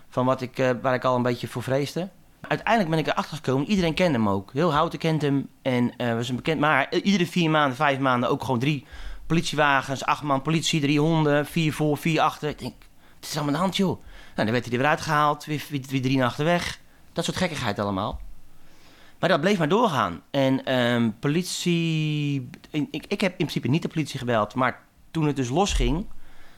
van 0.10 0.26
wat 0.26 0.42
ik, 0.42 0.60
eh, 0.60 0.70
waar 0.82 0.94
ik 0.94 1.04
al 1.04 1.16
een 1.16 1.22
beetje 1.22 1.48
voor 1.48 1.63
vreesde. 1.63 2.10
Uiteindelijk 2.42 2.89
ben 2.89 3.00
ik 3.00 3.08
erachter 3.08 3.36
gekomen, 3.36 3.68
iedereen 3.68 3.94
kende 3.94 4.18
hem 4.18 4.30
ook. 4.30 4.54
Heel 4.54 4.74
Houten 4.74 5.00
kent 5.00 5.22
hem 5.22 5.50
en 5.62 5.96
eh, 5.98 6.13
was 6.13 6.30
een 6.30 6.36
bekend. 6.36 6.60
Maar 6.60 6.94
iedere 6.94 7.27
vier 7.27 7.50
maanden, 7.50 7.75
vijf 7.75 8.00
maanden 8.00 8.30
ook 8.30 8.44
gewoon 8.44 8.60
drie 8.60 8.86
politiewagens, 9.25 10.06
acht 10.06 10.24
man 10.24 10.42
politie, 10.42 10.82
drie 10.82 11.00
honden, 11.00 11.46
vier 11.46 11.74
voor, 11.74 11.98
vier 11.98 12.22
achter. 12.22 12.50
Ik 12.50 12.60
denk, 12.60 12.74
het 13.16 13.25
is 13.25 13.36
allemaal 13.36 13.48
aan 13.48 13.54
de 13.54 13.66
hand, 13.66 13.77
joh. 13.77 14.01
Nou, 14.36 14.48
dan 14.48 14.51
werd 14.51 14.63
hij 14.63 14.74
er 14.74 14.80
weer 14.80 14.89
uitgehaald, 14.89 15.46
weer 15.46 16.01
drie 16.01 16.18
nachten 16.18 16.46
weg. 16.46 16.86
Dat 17.17 17.25
soort 17.25 17.38
gekkigheid 17.38 17.79
allemaal. 17.79 18.19
Maar 19.19 19.29
dat 19.29 19.41
bleef 19.41 19.57
maar 19.57 19.69
doorgaan. 19.69 20.21
En 20.31 20.65
ehm, 20.65 21.09
politie... 21.19 22.50
Ik, 22.69 23.05
ik 23.07 23.21
heb 23.21 23.31
in 23.31 23.38
principe 23.38 23.67
niet 23.67 23.81
de 23.81 23.88
politie 23.88 24.19
gebeld, 24.19 24.55
maar 24.55 24.79
toen 25.12 25.27
het 25.27 25.36
dus 25.36 25.50
losging... 25.50 26.05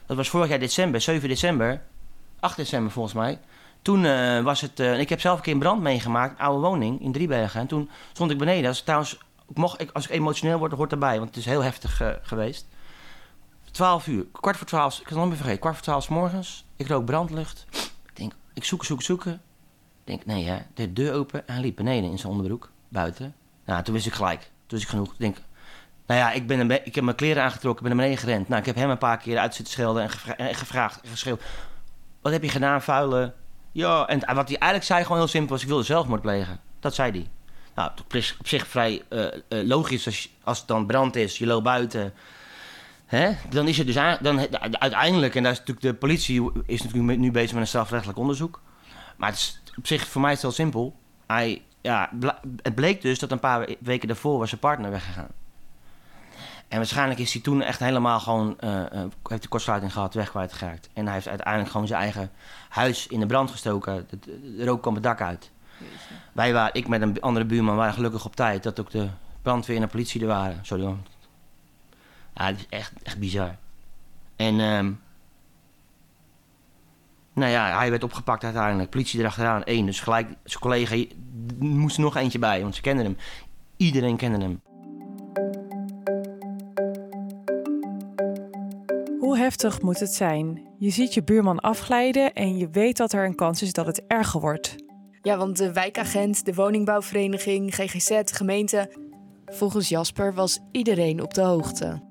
Dat 0.06 0.16
was 0.16 0.28
vorig 0.28 0.48
jaar 0.48 0.58
december, 0.58 1.00
7 1.00 1.28
december. 1.28 1.82
8 2.40 2.56
december 2.56 2.92
volgens 2.92 3.14
mij. 3.14 3.40
Toen 3.82 4.04
eh, 4.04 4.42
was 4.42 4.60
het... 4.60 4.80
eh, 4.80 5.00
ik 5.00 5.08
heb 5.08 5.20
zelf 5.20 5.36
een 5.36 5.42
keer 5.42 5.52
een 5.52 5.58
brand 5.58 5.82
meegemaakt, 5.82 6.40
oude 6.40 6.66
woning 6.66 7.00
in 7.00 7.12
Driebergen. 7.12 7.60
En 7.60 7.66
toen 7.66 7.90
stond 8.12 8.30
ik 8.30 8.38
beneden. 8.38 8.70
Is 8.70 8.82
trouwens, 8.82 9.18
ik 9.48 9.56
mocht, 9.56 9.80
ik, 9.80 9.90
als 9.90 10.04
ik 10.04 10.10
emotioneel 10.10 10.58
word, 10.58 10.72
hoort 10.72 10.92
erbij. 10.92 11.16
Want 11.16 11.28
het 11.28 11.38
is 11.38 11.44
heel 11.44 11.62
heftig 11.62 12.00
eh, 12.00 12.08
geweest. 12.22 12.66
12 13.70 14.06
uur, 14.06 14.26
kwart 14.32 14.56
voor 14.56 14.66
12, 14.66 14.98
ik 14.98 15.04
kan 15.04 15.06
het 15.06 15.16
nooit 15.16 15.28
meer 15.28 15.36
vergeten. 15.36 15.60
Kwart 15.60 15.74
voor 15.74 15.84
12 15.84 16.04
's 16.04 16.08
morgens. 16.08 16.64
Ik 16.76 16.88
rook 16.88 17.04
brandlucht. 17.04 17.66
Ik 18.06 18.16
denk, 18.16 18.32
ik 18.54 18.64
zoek, 18.64 18.84
zoek, 18.84 19.02
zoeken. 19.02 19.40
Denk, 20.10 20.26
nee 20.26 20.44
hè, 20.44 20.58
de 20.74 20.92
deur 20.92 21.14
open 21.14 21.48
en 21.48 21.60
liep 21.60 21.76
beneden 21.76 22.10
in 22.10 22.18
zijn 22.18 22.32
onderbroek, 22.32 22.70
buiten. 22.88 23.34
Nou, 23.64 23.82
toen 23.82 23.94
wist 23.94 24.06
ik 24.06 24.12
gelijk. 24.12 24.40
Toen 24.40 24.50
wist 24.78 24.82
ik 24.82 24.88
genoeg. 24.88 25.12
Ik 25.12 25.18
denk, 25.18 25.36
nou 26.06 26.20
ja, 26.20 26.32
ik, 26.32 26.46
ben 26.46 26.86
ik 26.86 26.94
heb 26.94 27.04
mijn 27.04 27.16
kleren 27.16 27.42
aangetrokken, 27.42 27.82
ben 27.82 27.96
naar 27.96 28.04
beneden 28.04 28.24
gerend. 28.24 28.48
Nou, 28.48 28.60
ik 28.60 28.66
heb 28.66 28.76
hem 28.76 28.90
een 28.90 28.98
paar 28.98 29.18
keer 29.18 29.38
uit 29.38 29.54
zitten 29.54 29.74
schelden 29.74 30.02
en, 30.02 30.36
en 30.36 30.54
gevraagd 30.54 31.00
en 31.00 31.10
geschreeuwd. 31.10 31.42
Wat 32.22 32.32
heb 32.32 32.42
je 32.42 32.48
gedaan, 32.48 32.82
vuile? 32.82 33.34
Ja, 33.72 34.06
en 34.06 34.18
wat 34.18 34.48
hij 34.48 34.58
eigenlijk 34.58 34.84
zei, 34.84 35.02
gewoon 35.02 35.18
heel 35.18 35.26
simpel, 35.26 35.52
was 35.52 35.62
ik 35.62 35.68
wilde 35.68 35.82
zelfmoord 35.82 36.20
plegen. 36.20 36.60
Dat 36.80 36.94
zei 36.94 37.10
hij. 37.10 37.28
Nou, 37.74 37.90
op 38.04 38.22
zich- 38.46 38.66
vrij 38.66 39.02
eh, 39.08 39.26
eh, 39.26 39.66
logisch 39.66 40.06
als, 40.06 40.30
als 40.44 40.58
het 40.58 40.68
dan 40.68 40.86
brand 40.86 41.16
is, 41.16 41.38
je 41.38 41.46
loopt 41.46 41.64
buiten. 41.64 42.12
Hè? 43.06 43.32
Dan 43.50 43.68
is 43.68 43.76
het 43.76 43.86
dus 43.86 43.94
dan, 44.20 44.56
uiteindelijk, 44.78 45.34
en 45.34 45.42
daar 45.42 45.52
is 45.52 45.58
natuurlijk 45.58 45.86
de 45.86 45.94
politie 45.94 46.50
is 46.66 46.82
natuurlijk 46.82 47.18
nu 47.18 47.30
bezig 47.30 47.52
met 47.52 47.60
een 47.60 47.66
strafrechtelijk 47.66 48.18
onderzoek. 48.18 48.60
Maar 49.16 49.28
het 49.28 49.38
is 49.38 49.60
op 49.80 49.86
zich 49.86 50.06
voor 50.06 50.20
mij 50.20 50.32
is 50.32 50.42
het 50.42 50.46
heel 50.46 50.64
simpel. 50.64 50.94
Hij, 51.26 51.62
ja, 51.80 52.10
het 52.62 52.74
bleek 52.74 53.02
dus 53.02 53.18
dat 53.18 53.30
een 53.30 53.40
paar 53.40 53.60
we- 53.60 53.76
weken 53.80 54.08
daarvoor 54.08 54.38
was 54.38 54.48
zijn 54.48 54.60
partner 54.60 54.90
weggegaan. 54.90 55.28
En 56.68 56.76
waarschijnlijk 56.76 57.20
is 57.20 57.32
hij 57.32 57.42
toen 57.42 57.62
echt 57.62 57.78
helemaal 57.78 58.20
gewoon, 58.20 58.56
uh, 58.60 58.70
uh, 58.70 59.04
heeft 59.22 59.42
de 59.42 59.48
kortsluiting 59.48 59.92
gehad, 59.92 60.14
weg 60.14 60.30
kwijtgeraakt. 60.30 60.88
En 60.92 61.04
hij 61.04 61.14
heeft 61.14 61.28
uiteindelijk 61.28 61.70
gewoon 61.70 61.86
zijn 61.86 62.00
eigen 62.00 62.30
huis 62.68 63.06
in 63.06 63.20
de 63.20 63.26
brand 63.26 63.50
gestoken. 63.50 64.06
De, 64.10 64.18
de 64.56 64.64
rook 64.64 64.82
kwam 64.82 64.94
het 64.94 65.02
dak 65.02 65.20
uit. 65.20 65.50
Wij 66.32 66.52
waren, 66.52 66.74
ik 66.74 66.88
met 66.88 67.02
een 67.02 67.20
andere 67.20 67.44
buurman, 67.44 67.76
waren 67.76 67.94
gelukkig 67.94 68.24
op 68.24 68.36
tijd 68.36 68.62
dat 68.62 68.80
ook 68.80 68.90
de 68.90 69.08
brandweer 69.42 69.76
en 69.76 69.82
de 69.82 69.88
politie 69.88 70.20
er 70.20 70.26
waren. 70.26 70.58
Sorry 70.62 70.84
hoor. 70.84 70.96
Ja, 72.34 72.46
het 72.46 72.58
is 72.58 72.66
echt, 72.68 72.92
echt 73.02 73.18
bizar. 73.18 73.56
En, 74.36 74.60
um, 74.60 75.00
nou 77.34 77.50
ja, 77.50 77.78
hij 77.78 77.90
werd 77.90 78.04
opgepakt 78.04 78.44
uiteindelijk. 78.44 78.90
Politie 78.90 79.20
erachteraan, 79.20 79.64
één. 79.64 79.86
Dus 79.86 80.00
gelijk, 80.00 80.28
zijn 80.44 80.60
collega 80.60 81.04
moest 81.58 81.96
er 81.96 82.02
nog 82.02 82.16
eentje 82.16 82.38
bij, 82.38 82.62
want 82.62 82.74
ze 82.74 82.80
kenden 82.80 83.04
hem. 83.04 83.16
Iedereen 83.76 84.16
kende 84.16 84.38
hem. 84.38 84.60
Hoe 89.18 89.38
heftig 89.38 89.82
moet 89.82 90.00
het 90.00 90.14
zijn? 90.14 90.62
Je 90.78 90.90
ziet 90.90 91.14
je 91.14 91.22
buurman 91.22 91.60
afglijden 91.60 92.32
en 92.32 92.56
je 92.56 92.68
weet 92.70 92.96
dat 92.96 93.12
er 93.12 93.24
een 93.24 93.34
kans 93.34 93.62
is 93.62 93.72
dat 93.72 93.86
het 93.86 94.06
erger 94.06 94.40
wordt. 94.40 94.76
Ja, 95.22 95.36
want 95.36 95.56
de 95.56 95.72
wijkagent, 95.72 96.44
de 96.44 96.54
woningbouwvereniging, 96.54 97.74
GGZ, 97.74 98.20
gemeente. 98.24 98.90
Volgens 99.46 99.88
Jasper 99.88 100.34
was 100.34 100.58
iedereen 100.72 101.22
op 101.22 101.34
de 101.34 101.40
hoogte. 101.40 102.09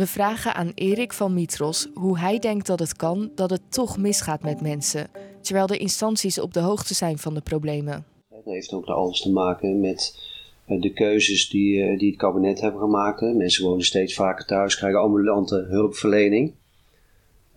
We 0.00 0.06
vragen 0.06 0.54
aan 0.54 0.72
Erik 0.74 1.12
van 1.12 1.34
Mitros 1.34 1.88
hoe 1.94 2.18
hij 2.18 2.38
denkt 2.38 2.66
dat 2.66 2.78
het 2.78 2.96
kan 2.96 3.30
dat 3.34 3.50
het 3.50 3.60
toch 3.68 3.98
misgaat 3.98 4.42
met 4.42 4.60
mensen, 4.60 5.08
terwijl 5.40 5.66
de 5.66 5.76
instanties 5.76 6.40
op 6.40 6.52
de 6.54 6.60
hoogte 6.60 6.94
zijn 6.94 7.18
van 7.18 7.34
de 7.34 7.40
problemen. 7.40 8.04
Het 8.28 8.44
heeft 8.44 8.72
ook 8.72 8.84
alles 8.84 9.20
te 9.20 9.30
maken 9.30 9.80
met 9.80 10.20
eh, 10.66 10.80
de 10.80 10.92
keuzes 10.92 11.48
die, 11.48 11.82
eh, 11.82 11.98
die 11.98 12.10
het 12.10 12.18
kabinet 12.18 12.60
hebben 12.60 12.80
gemaakt. 12.80 13.20
Mensen 13.20 13.64
wonen 13.64 13.84
steeds 13.84 14.14
vaker 14.14 14.46
thuis, 14.46 14.76
krijgen 14.76 15.00
ambulante 15.00 15.66
hulpverlening. 15.68 16.52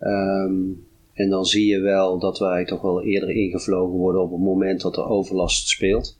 Um, 0.00 0.86
en 1.12 1.30
dan 1.30 1.44
zie 1.44 1.66
je 1.66 1.80
wel 1.80 2.18
dat 2.18 2.38
wij 2.38 2.64
toch 2.64 2.82
wel 2.82 3.02
eerder 3.02 3.30
ingevlogen 3.30 3.98
worden 3.98 4.22
op 4.22 4.30
het 4.30 4.40
moment 4.40 4.80
dat 4.80 4.96
er 4.96 5.08
overlast 5.08 5.68
speelt. 5.68 6.18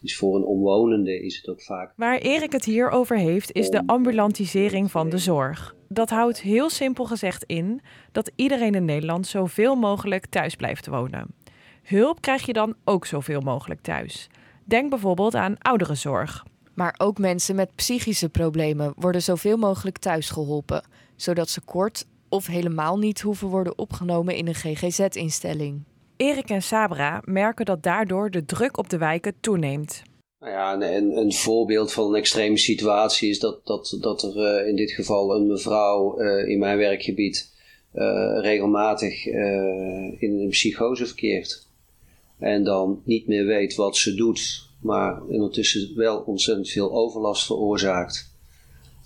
Dus 0.00 0.16
voor 0.16 0.36
een 0.36 0.44
omwonende 0.44 1.22
is 1.22 1.36
het 1.36 1.48
ook 1.48 1.62
vaak. 1.62 1.92
Waar 1.96 2.18
Erik 2.18 2.52
het 2.52 2.64
hier 2.64 2.90
over 2.90 3.16
heeft, 3.16 3.52
is 3.52 3.68
de 3.68 3.82
ambulantisering 3.86 4.90
van 4.90 5.08
de 5.08 5.18
zorg. 5.18 5.74
Dat 5.88 6.10
houdt 6.10 6.40
heel 6.40 6.70
simpel 6.70 7.04
gezegd 7.04 7.44
in 7.46 7.80
dat 8.12 8.30
iedereen 8.36 8.74
in 8.74 8.84
Nederland 8.84 9.26
zoveel 9.26 9.74
mogelijk 9.74 10.26
thuis 10.26 10.54
blijft 10.54 10.86
wonen. 10.86 11.34
Hulp 11.82 12.20
krijg 12.20 12.46
je 12.46 12.52
dan 12.52 12.74
ook 12.84 13.06
zoveel 13.06 13.40
mogelijk 13.40 13.80
thuis. 13.80 14.28
Denk 14.64 14.90
bijvoorbeeld 14.90 15.34
aan 15.34 15.58
ouderenzorg. 15.58 16.44
Maar 16.74 16.94
ook 16.98 17.18
mensen 17.18 17.54
met 17.54 17.74
psychische 17.74 18.28
problemen 18.28 18.92
worden 18.96 19.22
zoveel 19.22 19.56
mogelijk 19.56 19.98
thuis 19.98 20.30
geholpen, 20.30 20.84
zodat 21.16 21.48
ze 21.48 21.60
kort 21.60 22.06
of 22.28 22.46
helemaal 22.46 22.98
niet 22.98 23.20
hoeven 23.20 23.48
worden 23.48 23.78
opgenomen 23.78 24.36
in 24.36 24.46
een 24.46 24.54
GGZ-instelling. 24.54 25.82
Erik 26.20 26.50
en 26.50 26.62
Sabra 26.62 27.22
merken 27.24 27.64
dat 27.64 27.82
daardoor 27.82 28.30
de 28.30 28.44
druk 28.44 28.76
op 28.76 28.88
de 28.90 28.98
wijken 28.98 29.34
toeneemt. 29.40 30.02
Nou 30.40 30.52
ja, 30.52 30.74
een, 30.74 31.16
een 31.16 31.32
voorbeeld 31.32 31.92
van 31.92 32.08
een 32.08 32.14
extreme 32.14 32.58
situatie 32.58 33.30
is 33.30 33.38
dat, 33.38 33.66
dat, 33.66 33.96
dat 34.00 34.22
er 34.22 34.60
uh, 34.60 34.68
in 34.68 34.76
dit 34.76 34.90
geval 34.90 35.34
een 35.34 35.46
mevrouw 35.46 36.20
uh, 36.20 36.48
in 36.48 36.58
mijn 36.58 36.78
werkgebied 36.78 37.54
uh, 37.94 38.38
regelmatig 38.40 39.26
in 39.26 40.40
een 40.40 40.48
psychose 40.48 41.06
verkeert. 41.06 41.66
En 42.38 42.64
dan 42.64 43.02
niet 43.04 43.26
meer 43.26 43.44
weet 43.44 43.74
wat 43.74 43.96
ze 43.96 44.14
doet, 44.14 44.68
maar 44.80 45.22
ondertussen 45.22 45.96
wel 45.96 46.18
ontzettend 46.20 46.68
veel 46.68 46.92
overlast 46.92 47.46
veroorzaakt. 47.46 48.34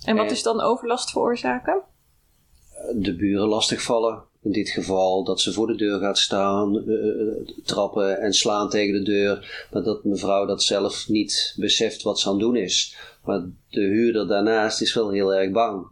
En 0.03 0.15
wat 0.15 0.31
is 0.31 0.43
dan 0.43 0.61
overlast 0.61 1.11
veroorzaken? 1.11 1.81
De 2.95 3.15
buren 3.15 3.47
lastigvallen, 3.47 4.23
in 4.45 4.51
dit 4.51 4.69
geval 4.69 5.23
dat 5.23 5.41
ze 5.41 5.53
voor 5.53 5.67
de 5.67 5.75
deur 5.75 5.99
gaat 5.99 6.17
staan, 6.17 6.83
uh, 6.87 7.47
trappen 7.63 8.19
en 8.19 8.33
slaan 8.33 8.69
tegen 8.69 8.93
de 8.93 9.03
deur. 9.03 9.67
Maar 9.71 9.83
dat 9.83 10.03
mevrouw 10.03 10.45
dat 10.45 10.63
zelf 10.63 11.09
niet 11.09 11.53
beseft 11.57 12.01
wat 12.01 12.19
ze 12.19 12.27
aan 12.27 12.33
het 12.33 12.41
doen 12.41 12.55
is. 12.55 12.95
Maar 13.23 13.41
de 13.69 13.81
huurder 13.81 14.27
daarnaast 14.27 14.81
is 14.81 14.93
wel 14.93 15.09
heel 15.09 15.33
erg 15.33 15.51
bang. 15.51 15.87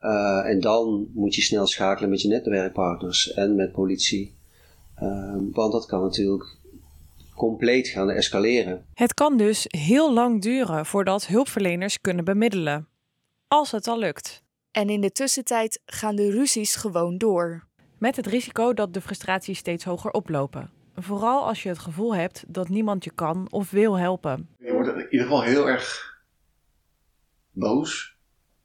Uh, 0.00 0.42
en 0.44 0.60
dan 0.60 1.06
moet 1.14 1.34
je 1.34 1.42
snel 1.42 1.66
schakelen 1.66 2.10
met 2.10 2.22
je 2.22 2.28
netwerkpartners 2.28 3.32
en 3.32 3.54
met 3.54 3.72
politie. 3.72 4.34
Want 5.52 5.72
dat 5.72 5.86
kan 5.86 6.02
natuurlijk 6.02 6.56
compleet 7.34 7.88
gaan 7.88 8.10
escaleren. 8.10 8.86
Het 8.94 9.14
kan 9.14 9.36
dus 9.36 9.64
heel 9.68 10.12
lang 10.12 10.42
duren 10.42 10.86
voordat 10.86 11.26
hulpverleners 11.26 12.00
kunnen 12.00 12.24
bemiddelen. 12.24 12.88
Als 13.48 13.70
het 13.70 13.86
al 13.86 13.98
lukt. 13.98 14.41
En 14.72 14.88
in 14.88 15.00
de 15.00 15.12
tussentijd 15.12 15.80
gaan 15.86 16.16
de 16.16 16.30
ruzies 16.30 16.74
gewoon 16.74 17.18
door. 17.18 17.64
Met 17.98 18.16
het 18.16 18.26
risico 18.26 18.74
dat 18.74 18.94
de 18.94 19.00
frustraties 19.00 19.58
steeds 19.58 19.84
hoger 19.84 20.10
oplopen. 20.10 20.70
Vooral 20.94 21.46
als 21.46 21.62
je 21.62 21.68
het 21.68 21.78
gevoel 21.78 22.14
hebt 22.14 22.44
dat 22.46 22.68
niemand 22.68 23.04
je 23.04 23.12
kan 23.14 23.46
of 23.50 23.70
wil 23.70 23.98
helpen. 23.98 24.48
Je 24.58 24.72
wordt 24.72 24.88
in 24.88 25.06
ieder 25.10 25.26
geval 25.26 25.42
heel 25.42 25.68
erg 25.68 26.16
boos. 27.50 28.16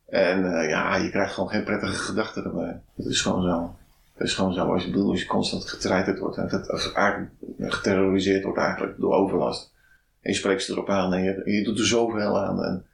En 0.05 0.43
uh, 0.43 0.69
ja, 0.69 0.95
je 0.95 1.09
krijgt 1.09 1.33
gewoon 1.33 1.49
geen 1.49 1.63
prettige 1.63 1.95
gedachten 1.95 2.43
erbij. 2.43 2.81
Dat 2.95 3.05
is 3.05 3.21
gewoon 3.21 3.43
zo. 3.43 3.75
Dat 4.17 4.27
is 4.27 4.33
gewoon 4.33 4.53
zo. 4.53 4.73
Als 4.73 4.83
je, 4.83 4.91
bedoel, 4.91 5.09
als 5.09 5.21
je 5.21 5.27
constant 5.27 5.69
getreiterd 5.69 6.19
wordt. 6.19 6.37
En 6.37 6.47
dat, 6.47 6.69
als 6.69 6.93
eigenlijk 6.93 7.31
geterroriseerd 7.57 8.43
wordt 8.43 8.59
eigenlijk 8.59 8.99
door 8.99 9.13
overlast. 9.13 9.73
En 10.21 10.31
je 10.31 10.37
spreekt 10.37 10.63
ze 10.63 10.71
erop 10.71 10.89
aan 10.89 11.13
en 11.13 11.23
je, 11.23 11.41
je 11.45 11.63
doet 11.63 11.79
er 11.79 11.85
zoveel 11.85 12.39
aan. 12.39 12.63
En, 12.63 12.85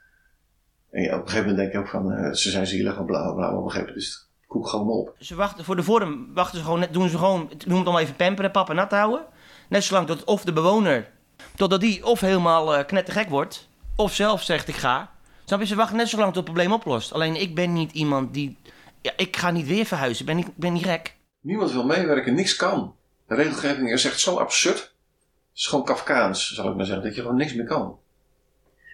en 0.94 1.14
op 1.14 1.22
een 1.22 1.30
gegeven 1.30 1.50
moment 1.50 1.58
denk 1.58 1.72
je 1.72 1.78
ook 1.78 1.88
van, 1.88 2.12
uh, 2.12 2.34
ze 2.34 2.50
zijn 2.50 2.68
zielig 2.68 2.98
en 2.98 3.06
bla 3.06 3.32
bla. 3.32 3.50
Op 3.50 3.64
een 3.64 3.72
gegeven 3.72 3.80
moment 3.80 3.98
is 3.98 4.08
het 4.08 4.48
koek 4.48 4.68
gewoon 4.68 4.90
op. 4.90 5.16
Ze 5.20 5.36
wachten 5.36 5.66
voor 5.66 5.76
de 5.76 5.84
vorm, 5.84 6.34
wachten 6.34 6.58
ze 6.58 6.64
gewoon, 6.64 6.86
doen 6.92 7.10
ze 7.10 7.18
gewoon, 7.18 7.50
noem 7.66 7.78
het 7.78 7.86
dan 7.86 7.98
even 7.98 8.16
pamperen, 8.16 8.52
papa 8.52 8.74
nat 8.74 8.92
houden. 8.92 9.26
Net 9.70 9.84
zolang 9.84 10.08
tot 10.08 10.24
of 10.24 10.44
de 10.44 10.54
bewoner, 10.54 11.10
totdat 11.56 11.82
die 11.82 12.06
of 12.06 12.20
helemaal 12.20 12.78
uh, 12.78 12.86
knettergek 12.86 13.30
wordt, 13.30 13.70
of 13.96 14.14
zelf 14.14 14.42
zegt 14.42 14.68
ik 14.68 14.76
ga. 14.76 15.12
Snap 15.46 15.60
je, 15.60 15.66
ze 15.66 15.76
wachten 15.76 15.98
net 15.98 16.10
zolang 16.10 16.28
tot 16.28 16.36
het 16.36 16.46
probleem 16.46 16.74
oplost. 16.74 17.14
Alleen 17.14 17.42
ik 17.42 17.56
ben 17.56 17.74
niet 17.74 17.92
iemand 17.92 18.34
die, 18.34 18.58
ja, 19.02 19.12
ik 19.16 19.38
ga 19.38 19.52
niet 19.52 19.68
weer 19.68 19.86
verhuizen, 19.86 20.20
ik 20.20 20.28
ben 20.28 20.36
niet, 20.36 20.48
ik 20.48 20.58
ben 20.58 20.74
niet 20.74 20.86
gek. 20.86 21.16
Niemand 21.42 21.72
wil 21.72 21.86
meewerken, 21.86 22.34
niks 22.34 22.56
kan. 22.56 22.96
De 23.28 23.36
regelgeving 23.36 23.92
is 23.92 24.06
echt 24.06 24.20
zo 24.20 24.38
absurd. 24.38 24.80
Het 24.80 25.62
is 25.62 25.66
gewoon 25.66 25.86
Kafkaans, 25.86 26.54
zal 26.54 26.70
ik 26.70 26.76
maar 26.76 26.86
zeggen, 26.86 27.04
dat 27.04 27.16
je 27.16 27.22
gewoon 27.22 27.38
niks 27.38 27.54
meer 27.54 27.66
kan. 27.66 27.98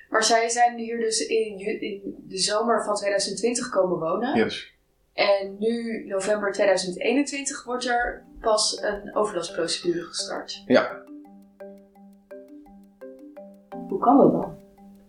Maar 0.10 0.24
zij 0.24 0.50
zijn 0.50 0.78
hier 0.78 1.00
dus 1.00 1.28
in, 1.28 1.60
in 1.82 2.16
de 2.28 2.38
zomer 2.38 2.84
van 2.84 2.96
2020 2.96 3.70
komen 3.70 4.00
wonen. 4.00 4.38
Yes. 4.38 4.74
En 5.14 5.56
nu, 5.60 6.06
november 6.08 6.52
2021, 6.52 7.64
wordt 7.64 7.86
er 7.86 8.24
pas 8.42 8.82
een 8.82 9.16
overlastprocedure 9.16 10.04
gestart. 10.04 10.64
Ja. 10.66 11.02
Hoe 13.88 14.00
kan 14.00 14.18
dat 14.18 14.32
dan? 14.32 14.58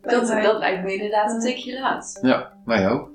Dat, 0.00 0.42
dat 0.42 0.58
lijkt 0.58 0.84
me 0.84 0.92
inderdaad 0.92 1.30
een 1.30 1.40
tikje 1.40 1.80
laat. 1.80 2.18
Ja, 2.22 2.52
mij 2.64 2.88
ook. 2.90 3.10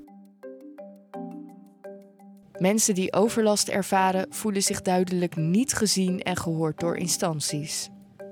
Mensen 2.58 2.94
die 2.94 3.12
overlast 3.12 3.68
ervaren 3.68 4.26
voelen 4.30 4.62
zich 4.62 4.82
duidelijk 4.82 5.36
niet 5.36 5.72
gezien 5.72 6.22
en 6.22 6.36
gehoord 6.36 6.80
door 6.80 6.96
instanties. 6.96 7.90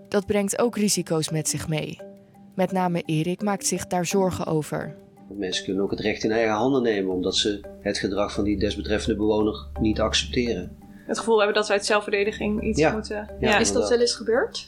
Dat 0.09 0.27
brengt 0.27 0.59
ook 0.59 0.77
risico's 0.77 1.31
met 1.31 1.49
zich 1.49 1.69
mee. 1.69 2.04
Met 2.55 2.73
name 2.73 3.03
Erik 3.07 3.43
maakt 3.43 3.67
zich 3.67 3.87
daar 3.87 4.07
zorgen 4.07 4.47
over. 4.47 4.97
Mensen 5.29 5.65
kunnen 5.65 5.83
ook 5.83 5.91
het 5.91 6.01
recht 6.01 6.25
in 6.25 6.31
eigen 6.31 6.55
handen 6.55 6.83
nemen 6.83 7.13
omdat 7.13 7.37
ze 7.37 7.61
het 7.81 7.99
gedrag 7.99 8.33
van 8.33 8.45
die 8.45 8.59
desbetreffende 8.59 9.17
bewoner 9.17 9.67
niet 9.81 10.01
accepteren. 10.01 10.77
Het 11.07 11.19
gevoel 11.19 11.37
hebben 11.37 11.55
dat 11.55 11.67
ze 11.67 11.73
uit 11.73 11.85
zelfverdediging 11.87 12.63
iets 12.63 12.79
Ja. 12.81 12.93
moeten. 12.93 13.31
Ja, 13.41 13.59
Is 13.59 13.73
dat 13.73 13.89
wel 13.89 14.01
eens 14.01 14.15
gebeurd? 14.15 14.67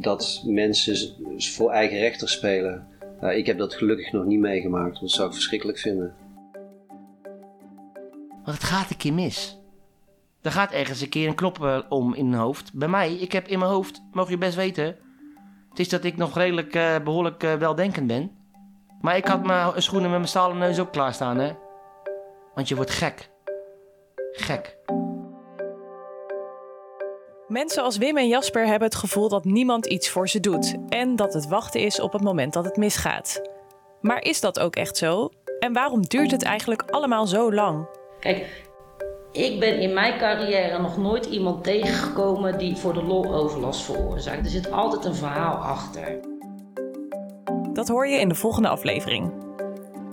Dat 0.00 0.42
mensen 0.46 0.96
voor 1.38 1.70
eigen 1.70 1.98
rechter 1.98 2.28
spelen. 2.28 2.86
Nou, 3.20 3.34
ik 3.34 3.46
heb 3.46 3.58
dat 3.58 3.74
gelukkig 3.74 4.12
nog 4.12 4.24
niet 4.24 4.38
meegemaakt, 4.40 4.88
want 4.90 5.00
dat 5.00 5.10
zou 5.10 5.26
ik 5.28 5.34
verschrikkelijk 5.34 5.78
vinden. 5.78 6.14
Want 8.44 8.56
het 8.56 8.64
gaat 8.64 8.90
een 8.90 8.96
keer 8.96 9.12
mis. 9.12 9.58
Er 10.42 10.50
gaat 10.50 10.72
ergens 10.72 11.00
een 11.00 11.08
keer 11.08 11.28
een 11.28 11.34
klop 11.34 11.62
eh, 11.64 11.78
om 11.88 12.14
in 12.14 12.28
mijn 12.28 12.42
hoofd. 12.42 12.70
Bij 12.74 12.88
mij, 12.88 13.14
ik 13.14 13.32
heb 13.32 13.46
in 13.48 13.58
mijn 13.58 13.70
hoofd, 13.70 14.02
mogen 14.12 14.30
je 14.32 14.38
best 14.38 14.56
weten. 14.56 14.96
Het 15.72 15.80
is 15.80 15.88
dat 15.88 16.04
ik 16.04 16.16
nog 16.16 16.36
redelijk 16.36 16.74
eh, 16.74 16.96
behoorlijk 17.04 17.42
eh, 17.42 17.54
weldenkend 17.54 18.06
ben. 18.06 18.30
Maar 19.00 19.16
ik 19.16 19.26
had 19.26 19.44
mijn 19.44 19.82
schoenen 19.82 20.10
met 20.10 20.18
mijn 20.18 20.30
stalen 20.30 20.58
neus 20.58 20.80
ook 20.80 20.92
klaarstaan, 20.92 21.38
hè. 21.38 21.52
Want 22.54 22.68
je 22.68 22.76
wordt 22.76 22.90
gek. 22.90 23.30
Gek. 24.32 24.76
Mensen 27.48 27.82
als 27.82 27.96
Wim 27.96 28.16
en 28.16 28.28
Jasper 28.28 28.66
hebben 28.66 28.88
het 28.88 28.96
gevoel 28.96 29.28
dat 29.28 29.44
niemand 29.44 29.86
iets 29.86 30.08
voor 30.08 30.28
ze 30.28 30.40
doet 30.40 30.76
en 30.88 31.16
dat 31.16 31.34
het 31.34 31.46
wachten 31.46 31.80
is 31.80 32.00
op 32.00 32.12
het 32.12 32.22
moment 32.22 32.52
dat 32.52 32.64
het 32.64 32.76
misgaat. 32.76 33.42
Maar 34.00 34.22
is 34.22 34.40
dat 34.40 34.58
ook 34.58 34.76
echt 34.76 34.96
zo? 34.96 35.30
En 35.58 35.72
waarom 35.72 36.02
duurt 36.02 36.30
het 36.30 36.42
eigenlijk 36.42 36.82
allemaal 36.90 37.26
zo 37.26 37.52
lang? 37.52 37.86
Kijk, 38.20 38.70
ik 39.32 39.60
ben 39.60 39.80
in 39.80 39.92
mijn 39.92 40.18
carrière 40.18 40.78
nog 40.78 40.96
nooit 40.96 41.26
iemand 41.26 41.64
tegengekomen 41.64 42.58
die 42.58 42.76
voor 42.76 42.94
de 42.94 43.02
lol 43.02 43.34
overlast 43.34 43.82
veroorzaakt. 43.82 44.44
Er 44.44 44.50
zit 44.50 44.70
altijd 44.70 45.04
een 45.04 45.14
verhaal 45.14 45.54
achter. 45.54 46.18
Dat 47.72 47.88
hoor 47.88 48.08
je 48.08 48.20
in 48.20 48.28
de 48.28 48.34
volgende 48.34 48.68
aflevering. 48.68 49.32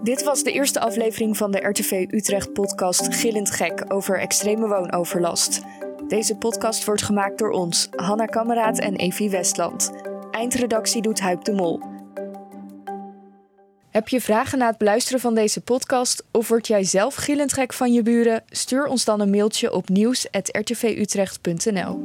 Dit 0.03 0.23
was 0.23 0.43
de 0.43 0.51
eerste 0.51 0.79
aflevering 0.79 1.37
van 1.37 1.51
de 1.51 1.67
RTV 1.67 2.05
Utrecht 2.09 2.53
podcast 2.53 3.15
Gillend 3.15 3.51
Gek 3.51 3.85
over 3.87 4.19
extreme 4.19 4.67
woonoverlast. 4.67 5.61
Deze 6.07 6.37
podcast 6.37 6.85
wordt 6.85 7.01
gemaakt 7.01 7.37
door 7.37 7.51
ons, 7.51 7.87
Hanna 7.95 8.25
Kameraad 8.25 8.79
en 8.79 8.95
Evie 8.95 9.29
Westland. 9.29 9.91
Eindredactie 10.31 11.01
doet 11.01 11.19
Huip 11.19 11.43
de 11.43 11.53
Mol. 11.53 11.98
Heb 13.89 14.07
je 14.07 14.21
vragen 14.21 14.57
na 14.57 14.67
het 14.67 14.77
beluisteren 14.77 15.19
van 15.19 15.35
deze 15.35 15.61
podcast 15.61 16.23
of 16.31 16.47
word 16.47 16.67
jij 16.67 16.83
zelf 16.83 17.15
gillend 17.15 17.53
gek 17.53 17.73
van 17.73 17.93
je 17.93 18.01
buren? 18.01 18.43
Stuur 18.49 18.85
ons 18.85 19.05
dan 19.05 19.19
een 19.19 19.29
mailtje 19.29 19.73
op 19.73 19.89
nieuws.rtvutrecht.nl. 19.89 21.99